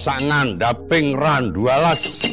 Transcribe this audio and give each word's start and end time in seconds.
Wana 0.00 0.16
sak 0.16 0.20
ngandhaping 0.24 1.12
randu 1.12 1.68
alas. 1.68 2.24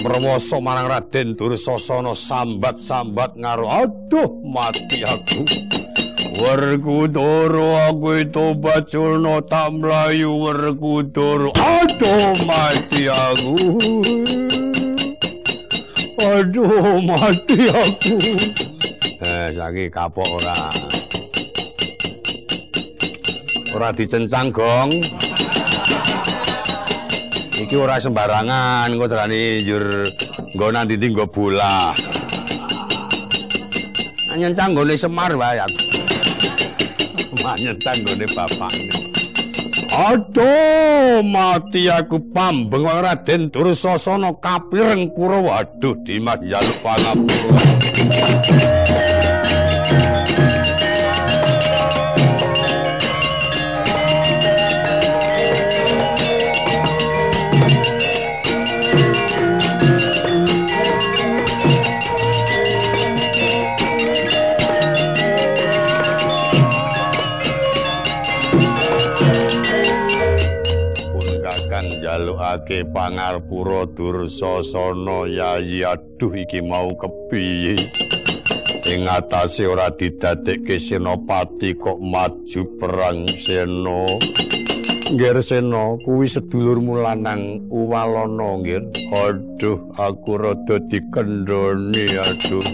Mrewasa 0.00 0.56
marang 0.62 0.88
Raden 0.88 1.36
Dursasana 1.36 2.16
sambat-sambat 2.16 3.36
ngaro 3.36 3.68
aduh 3.68 4.30
mati 4.48 5.04
aku. 5.04 5.44
Werkudara 6.38 7.90
aku 7.92 8.22
itu 8.22 8.54
baculno 8.56 9.42
tak 9.44 9.76
mlayu 9.76 10.40
Werkudara. 10.40 11.52
Aduh 11.52 12.32
mati 12.48 13.02
aku. 13.10 13.56
Aduh 16.22 17.02
mati 17.04 17.60
aku. 17.68 18.16
Eh 19.18 19.50
saiki 19.52 19.90
kapok 19.92 20.30
ora. 20.38 20.70
Ora 23.74 23.92
dicencang 23.92 24.48
gong 24.48 24.96
iki 27.68 27.76
ora 27.76 28.00
sembarangan 28.00 28.88
engko 28.88 29.04
jarane 29.04 29.60
njur 29.60 30.08
nggo 30.56 30.66
nanti 30.72 30.96
nggo 30.96 31.28
bola 31.28 31.92
nyencang 34.32 34.72
gone 34.72 34.96
Semar 34.96 35.36
wae 35.36 35.60
aku 35.60 35.76
nyencang 37.60 38.00
gone 38.08 38.24
bapakne 38.32 38.88
Aduh, 39.98 41.26
mati 41.26 41.90
aku 41.90 42.22
pambeng 42.30 42.86
Raden 42.86 43.50
Dursasana 43.50 44.30
kapireng 44.38 45.10
Kurawa. 45.10 45.66
Waduh, 45.66 45.98
Dimas 46.06 46.38
jaluk 46.46 46.78
pangapura. 46.86 47.58
Njalukake 72.48 72.84
pangarpura 72.92 73.86
dursasana. 73.86 75.28
Yayi 75.28 75.84
aduh 75.84 76.32
iki 76.34 76.60
mau 76.60 76.88
kepiye 76.96 77.76
ing 78.88 79.04
atase 79.04 79.68
ora 79.68 79.90
didadekke 79.92 80.80
senopati 80.80 81.76
kok 81.76 82.00
maju 82.00 82.62
perang 82.80 83.28
sena. 83.28 84.16
Ngger 85.08 85.40
sena 85.40 85.96
kuwi 86.04 86.28
sedulurmu 86.28 87.00
lanang 87.00 87.68
uwalana 87.68 88.60
nggih. 88.60 88.84
Aduh 89.12 89.92
aku 89.96 90.40
rada 90.40 90.76
dikendhoni 90.88 92.16
aduh. 92.16 92.64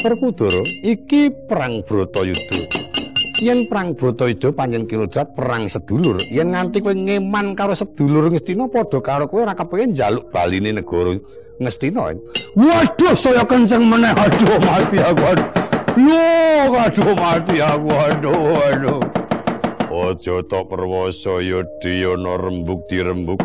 Perkudara 0.00 0.64
iki 0.80 1.28
perang 1.44 1.84
Bratayuda 1.84 2.79
yen 3.40 3.64
perang 3.66 3.96
Bratayuda 3.96 4.52
panjen 4.52 4.84
kinodrat 4.84 5.32
perang 5.32 5.66
sedulur. 5.66 6.20
Yen 6.28 6.52
nganti 6.52 6.84
kowe 6.84 6.92
ngeman 6.92 7.56
karo 7.56 7.72
sedulur 7.72 8.28
Ngastina 8.28 8.68
padha 8.68 9.00
karo 9.00 9.24
kowe 9.26 9.42
ora 9.42 9.56
kepengin 9.56 9.96
njaluk 9.96 10.28
baline 10.28 10.76
negara 10.76 11.16
Ngastina 11.60 12.12
waduh 12.56 13.16
saya 13.16 13.42
kenceng 13.48 13.88
meneh. 13.88 14.12
Aduh 14.12 14.60
mati 14.60 15.00
aku 15.00 15.22
yo 15.96 16.72
aduh 16.76 17.12
mati 17.16 17.56
aku 17.58 17.90
aduh 17.90 18.44
aduh. 18.68 19.00
Aja 19.90 20.40
tok 20.46 20.70
perwasa 20.70 21.42
yudhiyana 21.42 22.38
rembug 22.38 22.86
dirembug 22.86 23.42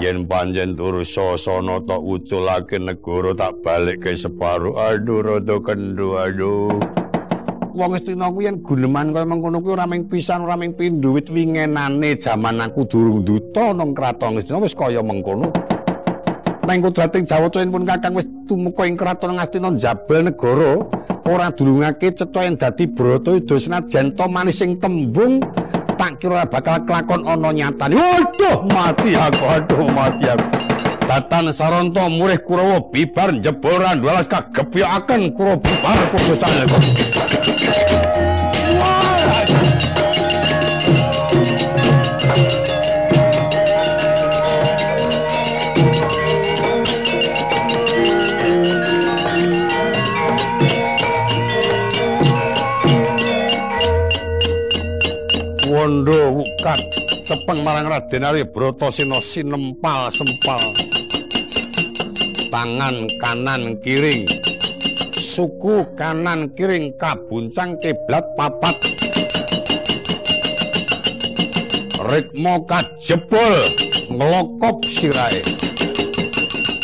yen 0.00 0.24
panjen 0.26 0.74
dursasana 0.74 1.78
tok 1.84 2.02
uculake 2.02 2.80
negara 2.80 3.36
tak 3.36 3.60
balikke 3.62 4.16
separo. 4.16 4.74
Aduh 4.78 5.22
rada 5.22 5.60
kendho 5.60 6.18
aduh 6.18 7.03
wong 7.74 7.98
Astina 7.98 8.30
kuwi 8.30 8.46
yen 8.46 8.62
guneman 8.62 9.10
kaya 9.10 9.26
mengkono 9.26 9.58
kuwi 9.58 9.74
ora 9.74 9.86
ming 9.90 10.06
pisan 10.06 10.46
ora 10.46 10.54
ming 10.54 10.78
pindho 10.78 11.10
wit 11.10 11.26
wingenane 11.26 12.14
jaman 12.14 12.62
aku 12.62 12.86
durung 12.86 13.26
duta 13.26 13.74
nang 13.74 13.90
kraton 13.90 14.38
Astina 14.38 14.62
wis 14.62 14.78
kaya 14.78 15.02
mengkono. 15.02 15.50
Nang 16.64 16.80
kudrating 16.80 17.28
Jawaca 17.28 17.60
pun 17.66 17.84
kakang 17.84 18.14
wis 18.14 18.30
tumeka 18.46 18.86
ing 18.86 18.94
kraton 18.94 19.36
Astina 19.36 19.74
jabal 19.74 20.30
negara 20.30 20.86
ora 21.26 21.50
durungake 21.50 22.14
cetha 22.14 22.46
yen 22.46 22.54
dadi 22.54 22.86
brata 22.86 23.34
ida 23.34 23.58
senajan 23.58 24.14
to 24.14 24.24
manis 24.30 24.62
sing 24.62 24.78
tembung 24.78 25.42
tak 25.98 26.22
kira 26.22 26.46
bakal 26.46 26.78
kelakon 26.86 27.26
ana 27.26 27.50
nyatane. 27.50 27.98
Waduh 27.98 28.62
mati 28.70 29.18
aku 29.18 29.44
aduh 29.50 29.86
mati 29.90 30.30
aku. 30.30 30.73
Tatan 31.08 31.52
Saronto 31.52 32.00
murih 32.08 32.40
Kurawa 32.40 32.80
bibar 32.88 33.36
jebol 33.44 33.76
randu 33.76 34.08
alas 34.08 34.26
kagebyaken 34.26 35.36
Kurawa 35.36 35.60
bibar 35.60 35.98
kudusane 36.10 36.64
marang 58.14 58.22
Raden 58.22 58.30
Ari 58.30 58.44
Bratasena 58.46 59.18
sinempal 59.18 60.10
sempal. 60.14 60.60
Tangan 62.50 63.10
kanan 63.18 63.82
kiring. 63.82 64.26
Suku 65.18 65.82
kanan 65.98 66.46
kiring 66.54 66.94
kabuncang 66.94 67.74
kiblat 67.82 68.22
papat. 68.38 68.76
Ritmo 72.04 72.62
kajebol 72.68 73.54
ngelokop 74.12 74.84
sirai 74.86 75.40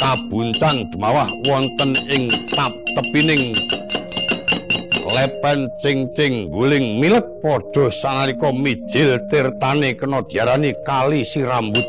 kabuncang 0.01 0.89
dumawah 0.91 1.29
wonten 1.45 1.93
ing 2.09 2.33
tap 2.57 2.73
tepining 2.97 3.53
lepen 5.15 5.69
cing-cing 5.83 6.51
guling 6.51 7.01
milet. 7.01 7.27
Podo 7.43 7.91
sanaliko 7.91 8.53
mijil 8.53 9.19
tirtane 9.31 9.95
kena 9.99 10.21
diarani 10.29 10.75
kali 10.87 11.25
si 11.25 11.41
rambut. 11.43 11.89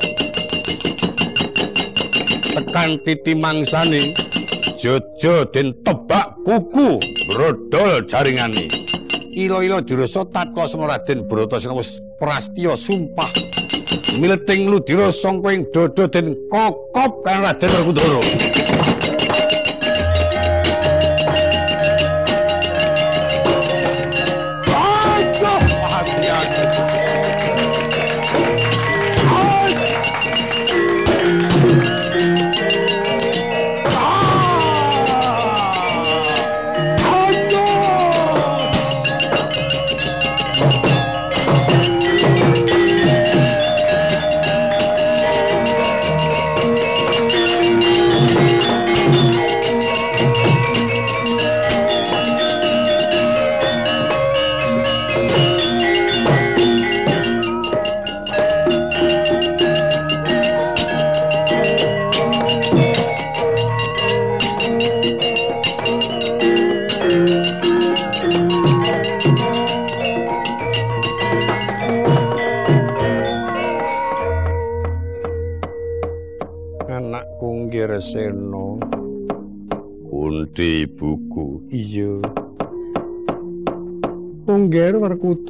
Tekan 2.55 2.99
titi 3.05 3.35
mangsane 3.35 4.13
jojo 4.81 5.45
den 5.53 5.73
tebak 5.85 6.35
kuku 6.45 6.99
brodol 7.27 8.01
jaringane 8.09 8.65
ilo-ilo 9.31 9.79
dirasa 9.81 10.25
tatko 10.25 10.67
semua 10.67 10.97
Raden 10.97 11.27
Bratasena 11.27 11.75
wis 11.75 11.99
prastya 12.19 12.75
sumpah. 12.75 13.31
Mileting 14.19 14.67
ludira 14.67 15.07
sangka 15.11 15.55
ing 15.55 15.63
dodo 15.71 16.07
den 16.07 16.35
kokop 16.51 17.23
kan 17.23 17.43
Raden 17.43 17.69
Werkudara 17.71 18.19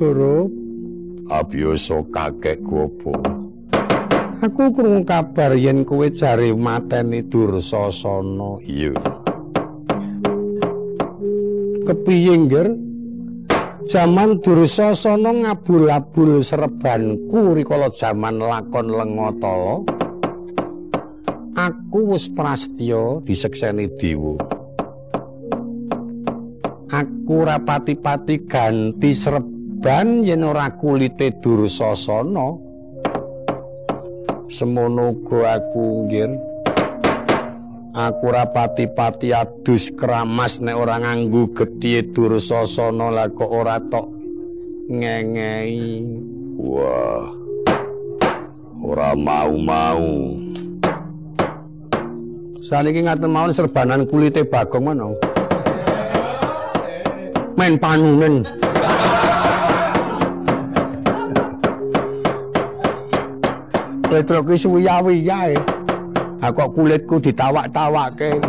Werkudara. 0.01 0.50
Abiyasa 1.30 2.01
kakek 2.09 2.65
gopo. 2.65 3.13
Aku 4.42 4.74
krungu 4.74 5.06
kabar 5.06 5.53
yen 5.53 5.86
kowe 5.86 6.09
jare 6.09 6.50
mateni 6.57 7.21
Dursasana. 7.21 8.57
Iya. 8.65 8.98
Kepiye, 11.86 12.33
Ngger? 12.42 12.74
Jaman 13.86 14.42
Dursasana 14.42 15.30
ngabul-abul 15.45 16.42
serebanku 16.42 17.54
rikala 17.54 17.94
jaman 17.94 18.42
lakon 18.42 18.89
Lengatala. 18.89 19.86
Aku 21.54 22.18
wis 22.18 22.25
prasetya 22.33 23.21
disekseni 23.21 23.86
dewa. 24.01 24.42
aku 26.92 27.47
rapati-pati 27.47 28.44
ganti 28.44 29.15
serban 29.81 30.22
yen 30.22 30.45
ora 30.45 30.69
kulite 30.78 31.33
Dursasana. 31.42 32.54
Semono 34.45 35.10
uga 35.10 35.57
aku 35.57 36.06
nggir. 36.06 36.30
Aku 37.92 38.30
rapati-pati 38.30 39.33
adus 39.33 39.89
keramas 39.98 40.62
nek 40.62 40.78
ora 40.78 41.01
nganggo 41.01 41.50
getih 41.57 42.13
Dursasana 42.13 43.10
lah 43.10 43.25
kok 43.33 43.50
ora 43.50 43.81
tok 43.81 44.06
ngengei. 44.86 46.06
Wah. 46.62 47.25
Ora 48.86 49.18
mau-mau. 49.18 50.38
Saniki 52.62 53.01
ngaten 53.01 53.33
mawon 53.33 53.50
serbanan 53.50 54.06
kulite 54.06 54.45
Bagong 54.45 54.94
mana? 54.94 55.10
men 57.57 57.78
panunen. 57.81 58.62
Petro 64.11 64.43
ki 64.43 64.59
suwi-wiyae. 64.59 65.55
Aku 66.43 66.67
kulitku 66.75 67.23
ditawak-tawakke. 67.23 68.43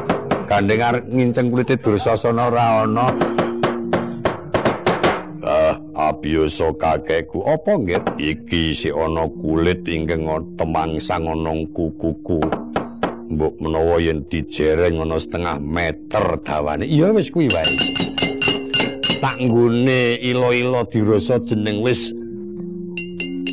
Gandeng 0.50 0.82
arep 0.82 1.06
nginceng 1.06 1.54
kulite 1.54 1.78
Dursasana 1.78 2.50
ora 2.50 2.82
ana. 2.82 3.06
Ah, 5.46 5.78
abiyasa 6.10 6.74
kakekku 6.74 7.46
apa 7.46 7.78
nggih? 7.78 8.02
Iki 8.18 8.74
si 8.74 8.90
ana 8.90 9.30
kulit 9.38 9.86
ingkang 9.86 10.26
temangsang 10.58 11.30
ana 11.30 11.54
kukuku. 11.70 12.42
Mbok 13.30 13.54
menawa 13.62 14.02
yen 14.02 14.26
dijereng 14.26 14.98
ana 14.98 15.14
setengah 15.14 15.62
meter 15.62 16.42
dawane. 16.42 16.90
Iya 16.90 17.14
wis 17.14 17.30
kuwi 17.30 17.46
wae. 17.54 17.70
tak 19.22 19.38
nggone 19.38 20.18
ilo-ilo 20.18 20.82
dirasa 20.90 21.38
jeneng 21.46 21.78
wis 21.78 22.10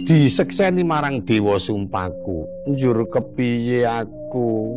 disekseni 0.09 0.81
marang 0.81 1.21
dewa 1.21 1.61
sumpaku. 1.61 2.49
Njur 2.65 3.05
kepiye 3.13 3.85
aku? 3.85 4.73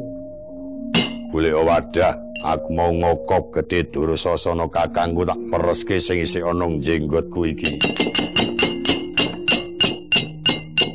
Golek 1.33 1.57
wadah. 1.57 2.13
Aku 2.43 2.75
mau 2.77 2.93
ngokop 2.93 3.55
gedhe 3.55 3.87
dursasana 3.89 4.69
kakangku 4.69 5.25
tak 5.25 5.41
pereske 5.49 5.97
sing 6.03 6.21
isih 6.21 6.45
ana 6.45 6.69
jenggotku 6.77 7.49
iki. 7.49 7.81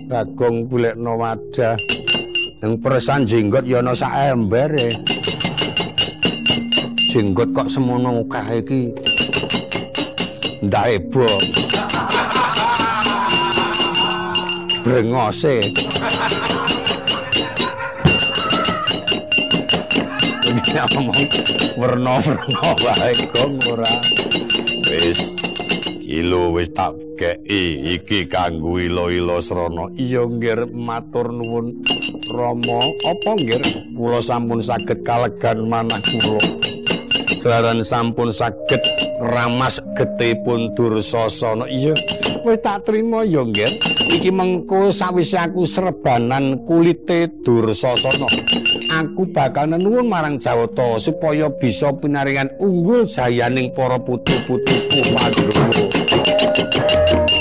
Bagong 0.05 0.69
bulekno 0.69 1.17
wadah. 1.17 1.73
Yang 2.61 2.73
peresan 2.77 3.25
jenggot 3.25 3.65
ya 3.65 3.81
ana 3.81 3.97
sak 3.97 4.13
ember 4.37 4.69
jenggot 7.09 7.49
kok 7.57 7.71
semono 7.73 8.21
akeh 8.21 8.61
iki? 8.61 8.81
Ndaebo 10.61 11.25
brengose. 14.87 15.59
Ngomong 20.77 21.19
werna-werna 21.75 22.69
wae 22.79 23.11
kok 23.35 23.51
ora? 23.67 23.91
Wis 24.87 25.19
kilo 25.99 26.55
wis 26.55 26.71
tak 26.71 26.95
kei 27.19 27.97
iki 27.97 28.23
kanggo 28.31 28.79
ilo-ilo 28.79 29.43
srana. 29.43 29.91
Iya 29.99 30.23
nggir 30.23 30.71
matur 30.71 31.33
nuwun. 31.35 31.83
Rama 32.31 32.79
apa 33.03 33.31
nggir 33.35 33.59
kula 33.97 34.23
sampun 34.23 34.63
saged 34.63 35.03
kalegan 35.03 35.67
manah 35.67 35.99
kula. 35.99 36.39
Selaran 37.41 37.83
sampun 37.83 38.31
saged 38.31 38.79
ramas 39.19 39.83
getipun 39.97 40.71
Dursasana. 40.77 41.67
Iya, 41.67 41.97
wis 42.47 42.63
tak 42.63 42.87
trima 42.87 43.27
ya, 43.27 43.43
Nggen. 43.43 43.75
Iki 44.07 44.31
mengko 44.31 44.95
sawise 44.95 45.35
aku 45.35 45.67
serbanan 45.67 46.63
kulite 46.63 47.27
Dursasana. 47.43 48.27
Aku 48.87 49.27
bakal 49.35 49.75
nuwun 49.75 50.07
marang 50.07 50.39
Jawata 50.39 50.95
supaya 50.97 51.51
bisa 51.51 51.91
pinaringan 51.91 52.55
unggul 52.57 53.03
jayaning 53.03 53.75
para 53.75 53.99
putu-putuku 53.99 54.99
Pandhawa. 55.11 57.36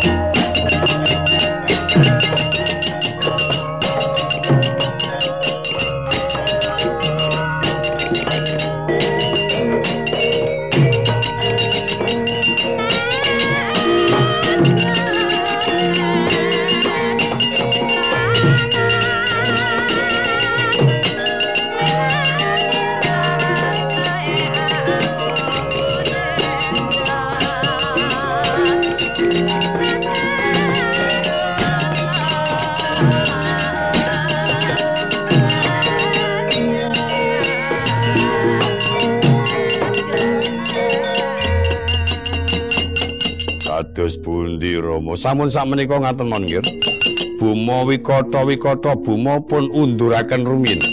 Kados 43.97 44.21
pundi 44.21 44.77
Rama? 44.77 45.17
Sampun 45.17 45.49
sakmenika 45.49 45.97
ngaten 45.97 46.29
mon 46.29 46.45
nggih. 46.45 46.61
Buma 47.41 47.81
wikata 47.89 48.45
wikata 48.45 48.93
buma 48.93 49.41
pun 49.41 49.73
unduraken 49.73 50.45
rumiyin. 50.45 50.85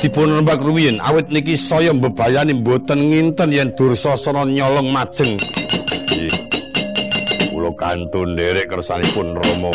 Dipun 0.00 0.40
rembak 0.40 0.64
rumiyin 0.64 1.04
awit 1.04 1.28
niki 1.28 1.52
saya 1.52 1.92
mbebayani 1.92 2.56
mboten 2.64 3.12
nginten 3.12 3.52
yen 3.52 3.76
Dursasana 3.76 4.48
nyolong 4.48 4.88
majeng. 4.88 5.36
Kula 7.52 7.76
kantun 7.76 8.32
nderek 8.32 8.72
kersanipun 8.72 9.36
Rama. 9.36 9.68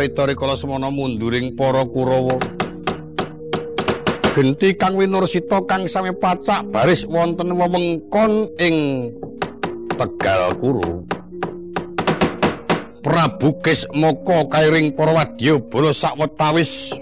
Sinarita 0.00 0.24
rikala 0.24 0.56
semana 0.56 0.88
munduring 0.88 1.52
para 1.52 1.84
Kurawa. 1.84 2.40
Genti 4.32 4.72
kang 4.72 4.96
winursita 4.96 5.60
kang 5.68 5.84
sami 5.84 6.16
pacak 6.16 6.64
baris 6.72 7.04
wonten 7.04 7.52
wewengkon 7.52 8.48
ing 8.56 8.76
Tegal 10.00 10.56
Kuru. 10.56 11.04
Prabu 13.04 13.60
Kismaka 13.60 14.48
kairing 14.48 14.96
para 14.96 15.12
wadyabala 15.12 15.92
sawetawis 15.92 16.96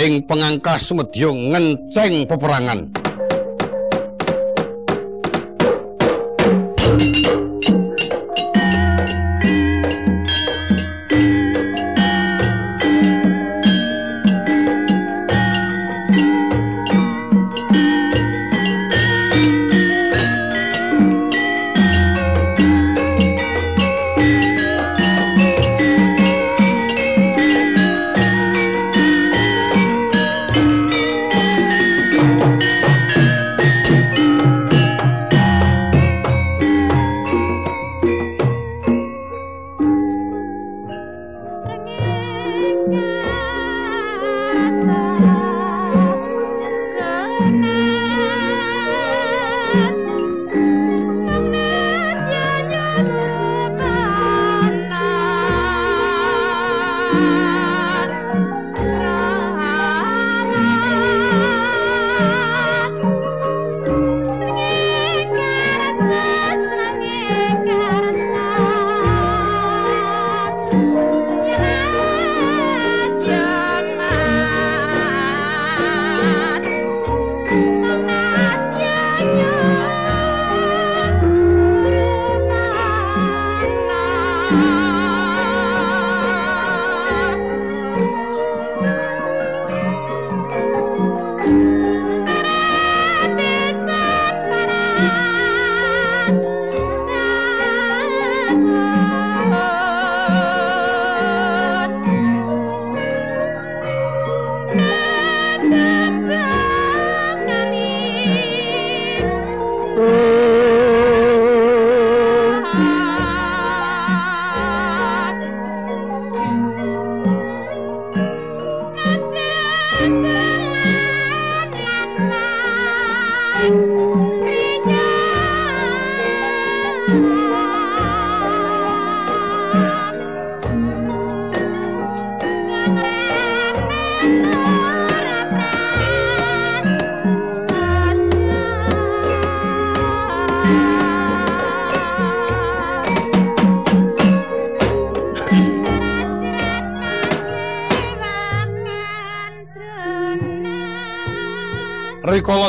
ing 0.00 0.24
pengangkah 0.24 0.80
sumedya 0.80 1.28
ngenceng 1.28 2.24
peperangan. 2.24 2.99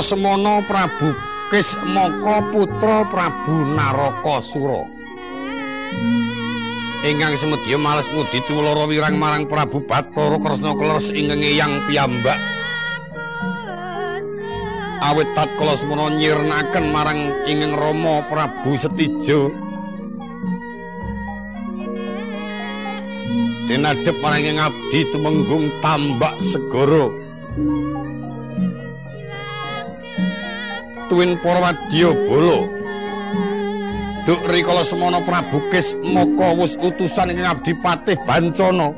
Semana 0.02 0.66
Prabu 0.66 1.14
Kismaka 1.54 2.50
putra 2.50 3.06
Prabu 3.06 3.70
Narakasura. 3.78 4.82
Ingkang 7.06 7.38
semedya 7.38 7.78
males 7.78 8.10
ngudi 8.10 8.42
tulara 8.50 8.90
wirang 8.90 9.18
marang 9.22 9.46
Prabu 9.46 9.86
Bathara 9.86 10.42
Kresna 10.42 10.74
kleres 10.74 11.14
ingkang 11.14 11.46
eyang 11.46 11.86
piyambak. 11.86 12.40
Awit 15.02 15.30
tatkala 15.38 15.74
semana 15.78 16.14
nyirnaken 16.14 16.86
marang 16.90 17.20
ingkang 17.46 17.74
Rama 17.78 18.26
Prabu 18.26 18.74
Setija. 18.78 19.50
Dinadhep 23.70 24.18
marang 24.18 24.46
ing 24.46 24.58
abdi 24.58 25.06
tumenggung 25.14 25.70
tambak 25.82 26.38
segara. 26.42 27.12
Para 31.44 31.60
wadya 31.60 32.16
bala. 32.24 32.60
Duk 34.24 34.48
rikala 34.48 34.80
semana 34.86 35.20
Prabu 35.20 35.60
Kis 35.68 35.92
Maka 36.00 36.56
wus 36.56 36.80
utusan 36.80 37.36
ing 37.36 37.44
Abdi 37.44 37.76
Patih 37.76 38.16
Bancana. 38.24 38.96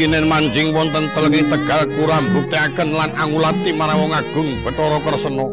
Kinen 0.00 0.24
manjing 0.24 0.72
wonten 0.72 1.12
telenging 1.12 1.52
Tegal 1.52 1.84
kurang 2.00 2.32
buktekaken 2.32 2.96
lan 2.96 3.12
angulati 3.12 3.76
marang 3.76 4.08
wong 4.08 4.12
agung 4.16 4.64
Bathara 4.64 4.96
Kresna. 5.04 5.46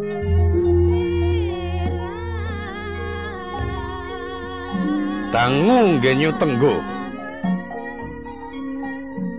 Dangu 5.35 5.99
ngenyu 5.99 6.31
tenggo. 6.39 6.96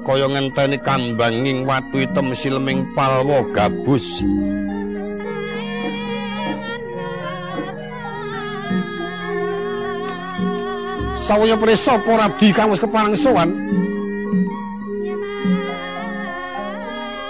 Kaya 0.09 0.25
ngenteni 0.25 0.81
kambanging 0.81 1.69
watu 1.69 2.01
item 2.01 2.33
silming 2.33 2.89
palwa 2.97 3.45
gabus. 3.53 4.25
Sawaya 11.13 11.61
prisa 11.61 12.01
para 12.01 12.25
abdi 12.25 12.57
kang 12.57 12.73
wis 12.73 12.81
kepareng 12.81 13.13
sowan 13.13 13.53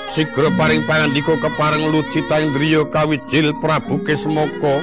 Sigra 0.07 0.55
paring 0.55 0.87
pangandika 0.87 1.35
kepareng 1.41 1.91
lucita 1.91 2.39
indriya 2.39 2.87
kawijil 2.95 3.51
Prabu 3.59 3.99
Kesmoko 4.07 4.79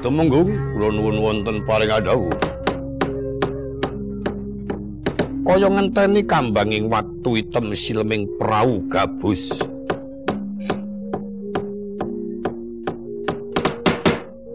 tumenggung 0.00 0.48
kula 0.72 0.88
nuwun 0.88 1.16
wonten 1.20 1.56
paring 1.68 1.92
adawu 1.92 2.32
kaya 5.42 5.66
ngenteni 5.68 6.22
kambanging 6.22 6.86
watu 6.86 7.34
item 7.34 7.74
silming 7.74 8.30
prau 8.38 8.78
gabus. 8.86 9.66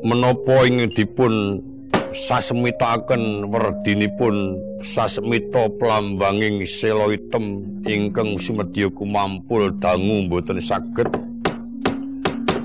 Menapa 0.08 0.63
ing 0.63 0.88
dipun 0.96 1.60
sasemitaken 2.15 3.51
werdinipun 3.51 4.56
sasemita 4.79 5.67
plambanging 5.75 6.63
sela 6.63 7.12
item 7.12 7.67
ingkang 7.84 8.39
sumedya 8.39 8.88
kumampul 8.96 9.67
dangu 9.84 10.32
boten 10.32 10.63
saged 10.63 11.26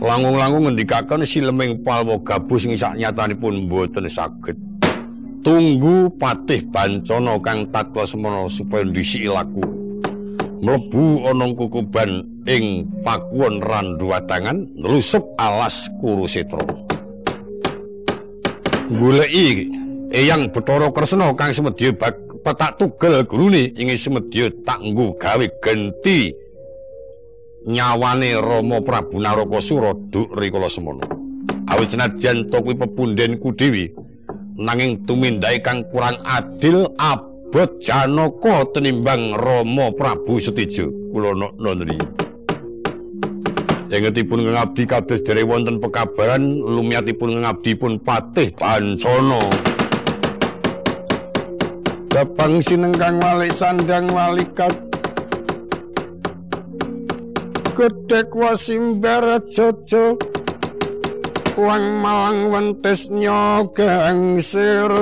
langung-langung 0.02 0.66
ngendikaken 0.66 1.22
sileming 1.22 1.78
palwa 1.86 2.18
gabus 2.18 2.66
sing 2.66 2.74
saknyatanipun 2.74 3.70
mboten 3.70 4.10
saged. 4.10 4.58
Tunggu 5.42 6.10
patih 6.18 6.62
bancana 6.70 7.38
kang 7.38 7.66
takwa 7.70 8.02
semana 8.06 8.46
supaya 8.50 8.82
ndisi 8.82 9.26
laku. 9.30 9.62
Mlebu 10.62 11.26
ana 11.26 11.50
kukuban 11.54 12.22
ing 12.46 12.86
pakuwon 13.06 13.62
randu 13.62 14.10
wadangan 14.10 14.66
nlusup 14.78 15.22
alas 15.38 15.90
kurusetra 16.02 16.62
goleki 18.90 19.70
eyang 20.12 20.50
Bathara 20.50 20.90
Kresna 20.90 21.32
kang 21.38 21.54
semedya 21.54 21.94
petak 22.42 22.76
tugel 22.76 23.22
gurune 23.24 23.72
ing 23.78 23.88
semedya 23.94 24.50
tak 24.66 24.82
nggo 24.82 25.16
gawe 25.16 25.46
genti 25.62 26.34
nyawane 27.66 28.34
Rama 28.40 28.80
Prabu 28.80 29.20
Narakasura 29.20 29.94
duk 30.10 30.34
rikala 30.36 30.68
semono. 30.68 31.22
awit 31.72 31.94
senajan 31.94 32.50
to 32.50 32.58
kuwi 32.60 32.74
pepundhenku 32.74 33.54
dhewe 33.56 33.94
nanging 34.58 35.00
tumindake 35.06 35.62
kang 35.64 35.80
kurang 35.88 36.20
adil 36.26 36.90
abot 37.00 37.70
Janaka 37.80 38.68
tenimbang 38.76 39.38
Rama 39.38 39.88
Prabu 39.94 40.36
Setijo 40.36 40.90
kula 41.12 41.32
nonri 41.56 41.96
Yengetipun 43.92 44.56
ngabdi 44.56 44.88
kados 44.88 45.20
dherek 45.20 45.44
wonten 45.44 45.76
pekabaran 45.76 46.40
lumiyatipun 46.64 47.44
ngabdi 47.44 47.76
pun 47.76 48.00
Patih 48.00 48.48
Pancana. 48.56 49.52
Gapang 52.08 52.64
sinengkang 52.64 53.20
wali 53.20 53.52
sandang 53.52 54.08
walikat 54.08 54.91
Gedek 57.72 58.36
wasimbar 58.36 59.40
jojo 59.48 60.20
Wang 61.56 62.04
malang 62.04 62.52
wentes 62.52 63.08
nyogang 63.08 64.36
sir 64.36 64.92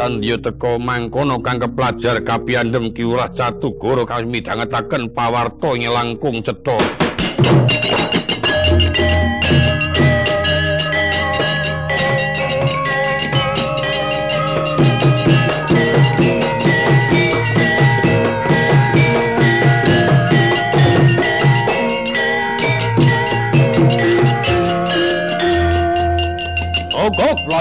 Tandya 0.00 0.40
teko 0.40 0.80
mangkono 0.80 1.44
kang 1.44 1.60
keplajar 1.60 2.24
kapiandhem 2.24 2.96
Ki 2.96 3.04
Urah 3.04 3.28
Catugara 3.28 4.08
kang 4.08 4.32
midhangetaken 4.32 5.12
pawarta 5.12 5.76
nyelangkung 5.76 6.40
cetha 6.40 6.80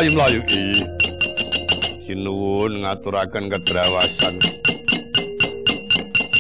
mlayu-mlayu 0.02 0.42
iki. 0.42 0.82
Sinuwun 2.10 2.82
ngaturaken 2.82 3.54
kedrawasan. 3.54 4.42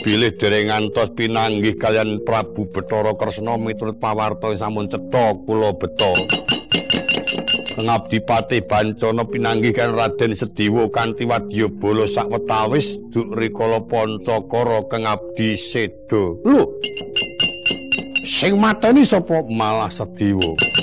Bilih 0.01 0.33
dereng 0.33 0.73
ngantos 0.73 1.13
pinanggih 1.13 1.77
kalian 1.77 2.25
Prabu 2.25 2.65
Bathara 2.73 3.13
Kresna 3.13 3.53
miturut 3.61 4.01
pawarta 4.01 4.49
sampun 4.57 4.89
cetha 4.89 5.37
kula 5.45 5.77
beto. 5.77 6.09
Ngabdi 7.77 8.25
Patih 8.25 8.65
Bancana 8.65 9.29
pinanggih 9.29 9.77
kan 9.77 9.93
Raden 9.93 10.33
Sediwa 10.33 10.89
kanthi 10.89 11.29
wadyabala 11.29 12.09
sawetawis 12.09 12.97
duk 13.13 13.29
rikala 13.37 13.77
Pancakara 13.85 14.89
kang 14.89 15.05
abdi 15.05 15.53
seda. 15.53 16.33
Lho. 16.41 16.65
Sing 18.25 18.57
mateni 18.57 19.05
sapa 19.05 19.45
malah 19.53 19.93
Sediwa? 19.93 20.80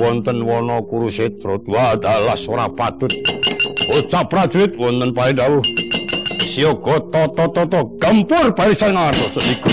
Wonten 0.00 0.42
wana 0.42 0.80
Kurusetra 0.82 1.60
wadalas 1.68 2.48
ora 2.48 2.68
patut 2.68 3.12
bocah 3.88 4.24
prajurit 4.24 4.72
wonten 4.80 5.12
pae 5.14 5.32
dawuh. 5.32 5.62
Siaga 6.50 6.98
tata-tata 7.12 7.84
gempur 8.00 8.50
barisan 8.56 8.96
ngartos 8.96 9.38
iku 9.38 9.70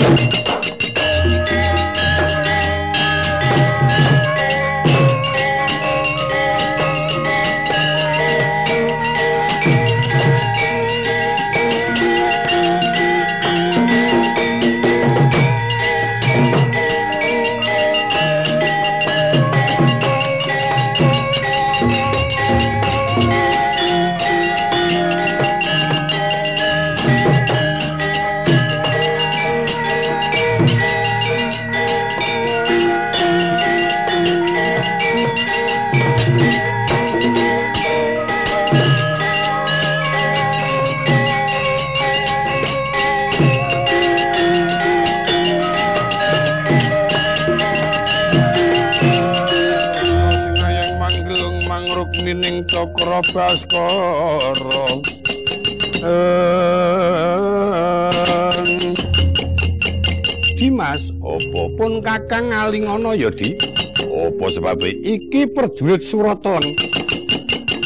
pun 62.28 62.52
kakang 62.52 62.52
ngalingono 62.52 63.16
ya, 63.16 63.32
Di? 63.32 63.56
Apa 64.04 64.46
sebab 64.52 64.84
iki 64.84 65.48
perjurit 65.48 66.04
Surateleng? 66.04 66.76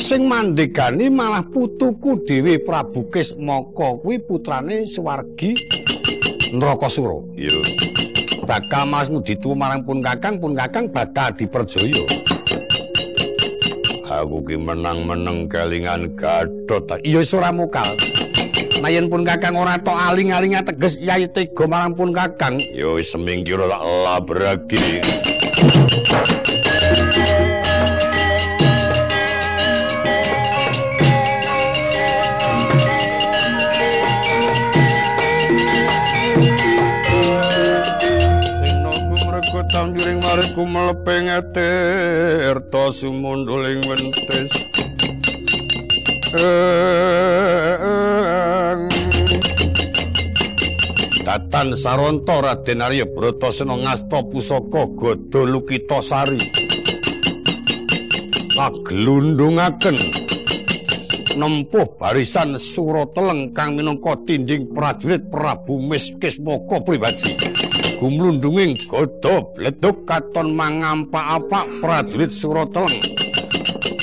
Sing 0.02 0.26
mandekani 0.26 1.06
malah 1.06 1.46
putuku 1.46 2.18
dhewe 2.26 2.58
Prabu 2.58 3.06
Kismaka 3.06 4.02
kuwi 4.02 4.18
putrane 4.18 4.82
Suwargi 4.82 5.54
Nrakasura. 6.58 7.22
Iya. 7.38 7.62
Bakal 8.42 8.90
Mas 8.90 9.06
Muditu 9.06 9.54
marang 9.54 9.86
pun 9.86 10.02
kakang, 10.02 10.42
pun 10.42 10.58
kakang 10.58 10.90
bakal 10.90 11.30
diperjaya. 11.38 12.02
aku 14.12 14.44
ki 14.44 14.60
menang-meneng 14.60 15.48
kelingan 15.48 16.18
Gatot. 16.18 17.00
Iya 17.00 17.24
ora 17.32 17.48
mukal. 17.48 17.88
Mayen 18.82 19.06
pun 19.06 19.22
Kakang 19.22 19.54
ora 19.54 19.78
tok 19.78 19.94
aling-aling 19.94 20.58
teges 20.66 20.98
yai 20.98 21.30
tega 21.30 21.70
marang 21.70 21.94
pun 21.94 22.10
Kakang. 22.10 22.58
Ya 22.74 22.90
wis 22.90 23.14
semingkira 23.14 23.70
tak 23.70 23.78
labragi. 23.78 24.98
tanjuring 39.72 40.20
mariku 40.20 40.68
melepeng 40.68 41.32
etirta 41.32 42.92
sumunduling 42.92 43.80
wentis 43.88 44.52
Datan 51.32 51.72
Saronto 51.72 52.44
Raden 52.44 52.84
Arya 52.84 53.08
Bratasena 53.08 53.72
ngasta 53.72 54.20
pusaka 54.28 54.84
Gada 54.84 55.48
Lukita 55.48 56.04
Sari 56.04 56.36
kaglundungaken 58.52 59.96
nempuh 61.40 61.88
barisan 61.96 62.60
Surateleng 62.60 63.56
kang 63.56 63.80
minangka 63.80 64.12
tinding 64.28 64.76
prajurit 64.76 65.24
Prabu 65.32 65.80
Miskismaka 65.80 66.84
pribadi 66.84 67.32
gumlundunging 67.96 68.76
godha 68.84 69.40
bleduk 69.56 70.04
katon 70.04 70.52
mangampak-apak 70.52 71.64
prajurit 71.80 72.28
Surateleng. 72.28 73.00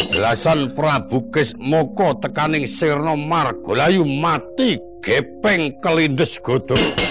Belasan 0.10 0.74
Prabu 0.74 1.30
Kismoko 1.30 2.18
tekaning 2.26 2.66
sirna 2.66 3.14
Margolayu 3.14 4.02
mati 4.02 4.82
gepeng 5.06 5.78
kelindes 5.86 6.42
godha. 6.42 7.09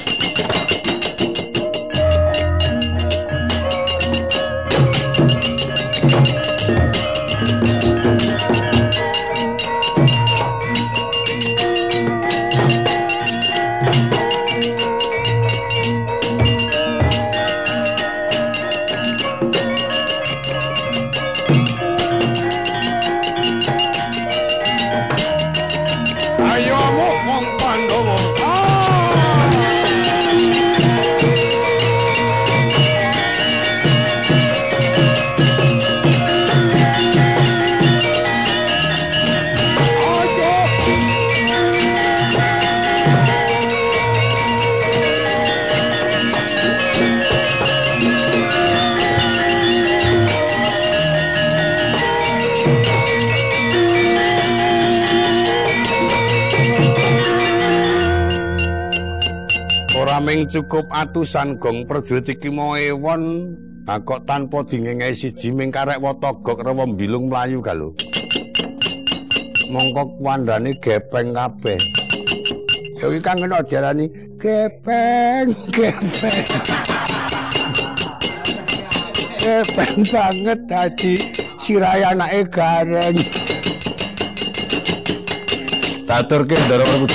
Saming 60.09 60.49
cukup 60.49 60.89
atusan 60.89 61.61
gong 61.61 61.85
prajurit 61.85 62.25
iki 62.33 62.49
mau 62.49 62.73
ewon. 62.73 63.53
Kok 63.89 64.29
tanpa 64.29 64.65
dingengai 64.69 65.17
siji 65.17 65.49
ming 65.49 65.73
karek 65.73 65.97
watogok 66.01 66.61
rewa 66.61 66.85
bilung 66.93 67.33
mlayu 67.33 67.65
galo 67.65 67.97
mongko 69.73 70.13
wandane 70.21 70.77
gepeng 70.81 71.33
kabeh. 71.33 71.81
Yo 73.01 73.13
iki 73.13 73.25
kang 73.25 73.41
kena 73.41 73.65
diarani 73.65 74.09
gepeng 74.37 75.57
gepeng. 75.73 76.45
Gepeng 79.41 79.97
banget 80.05 80.61
dadi 80.69 81.15
sirai 81.57 82.05
anake 82.05 82.45
gareng. 82.53 83.17
Taturke 86.09 86.57
Prabu 86.69 87.09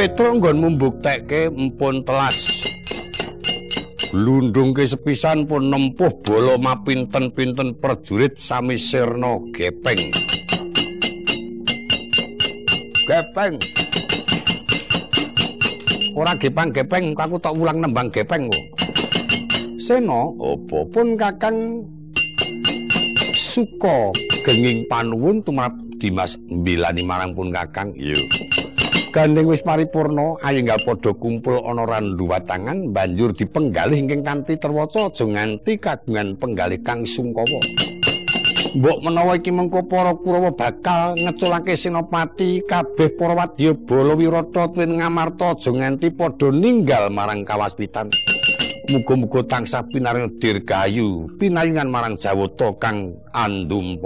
Petro 0.00 0.32
nggon 0.32 0.80
mbuktekke 0.80 1.52
empun 1.52 2.00
telas 2.08 2.48
lundung 4.16 4.72
ke 4.72 4.88
sepisan 4.88 5.44
pun 5.44 5.68
nempuh 5.68 6.08
bolo 6.24 6.56
mapinten-pinten 6.56 7.76
prajurit 7.76 8.32
sami 8.32 8.80
sirna 8.80 9.36
gepeng. 9.52 10.08
Gepeng. 13.04 13.60
Ora 16.16 16.32
gepang 16.32 16.72
gepeng. 16.72 17.12
Aku 17.12 17.36
tak 17.36 17.60
ulang 17.60 17.84
nembang 17.84 18.08
gepeng 18.08 18.48
kok 18.48 18.64
seno 19.76 20.32
opo 20.40 20.88
pun 20.88 21.12
kakang 21.12 21.84
suka 23.36 24.16
genging 24.48 24.80
panuwun 24.88 25.44
tumrap 25.44 25.76
Dimas 26.00 26.40
mbilani 26.48 27.04
marang 27.04 27.36
pun 27.36 27.52
kakang 27.52 27.92
yuk 28.00 28.24
gandeng 29.10 29.50
wis 29.50 29.60
paripurna. 29.60 30.38
Ayenggal 30.40 30.80
padha 30.86 31.12
kumpul 31.12 31.60
ana 31.66 31.84
randu 31.84 32.30
watangan 32.30 32.94
banjur 32.94 33.34
dipenggalih 33.34 33.98
ingkang 33.98 34.22
kanthi 34.22 34.56
terwaca 34.56 35.10
aja 35.10 35.26
nganti 35.26 35.76
kagungan 35.76 36.38
penggalih 36.38 36.80
kang 36.80 37.02
sungkawa. 37.02 37.60
Mbok 38.70 38.98
menawa 39.02 39.34
iki 39.34 39.50
mengko 39.50 39.82
para 39.90 40.14
kurawa 40.14 40.54
bakal 40.54 41.18
ngeculake 41.18 41.74
senopati 41.74 42.62
kabeh 42.62 43.18
para 43.18 43.34
wadya 43.34 43.74
bala 43.74 44.14
wirata 44.14 44.70
tuwin 44.70 45.02
ngamarta 45.02 45.58
aja 45.58 45.70
nganti 45.74 46.14
padha 46.14 46.54
ninggal 46.54 47.10
marang 47.10 47.42
kawaspitan. 47.42 48.14
Muga-muga 48.90 49.46
tansah 49.46 49.86
pinaring 49.86 50.38
dirgayu 50.38 51.30
pinayungan 51.38 51.90
marang 51.90 52.14
jawata 52.14 52.74
kang 52.78 53.14
andum 53.34 53.98